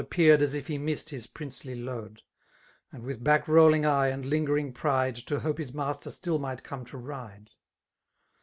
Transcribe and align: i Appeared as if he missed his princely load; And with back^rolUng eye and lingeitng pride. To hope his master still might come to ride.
i 0.01 0.03
Appeared 0.03 0.41
as 0.41 0.55
if 0.55 0.65
he 0.65 0.79
missed 0.79 1.11
his 1.11 1.27
princely 1.27 1.75
load; 1.75 2.23
And 2.91 3.03
with 3.03 3.23
back^rolUng 3.23 3.85
eye 3.85 4.07
and 4.07 4.25
lingeitng 4.25 4.73
pride. 4.73 5.15
To 5.27 5.41
hope 5.41 5.59
his 5.59 5.75
master 5.75 6.09
still 6.09 6.39
might 6.39 6.63
come 6.63 6.83
to 6.85 6.97
ride. 6.97 7.51